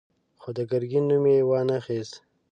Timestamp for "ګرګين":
0.71-1.03